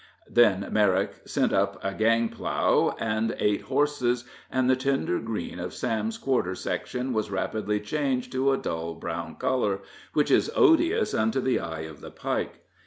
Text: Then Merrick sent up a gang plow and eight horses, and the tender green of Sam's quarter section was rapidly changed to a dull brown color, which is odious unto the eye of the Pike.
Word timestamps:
Then 0.31 0.67
Merrick 0.71 1.21
sent 1.27 1.53
up 1.53 1.79
a 1.85 1.93
gang 1.93 2.29
plow 2.29 2.95
and 2.99 3.35
eight 3.37 3.61
horses, 3.61 4.25
and 4.49 4.67
the 4.67 4.75
tender 4.75 5.19
green 5.19 5.59
of 5.59 5.75
Sam's 5.75 6.17
quarter 6.17 6.55
section 6.55 7.13
was 7.13 7.29
rapidly 7.29 7.79
changed 7.79 8.31
to 8.31 8.51
a 8.51 8.57
dull 8.57 8.95
brown 8.95 9.35
color, 9.35 9.81
which 10.13 10.31
is 10.31 10.49
odious 10.55 11.13
unto 11.13 11.39
the 11.39 11.59
eye 11.59 11.81
of 11.81 12.01
the 12.01 12.09
Pike. 12.09 12.61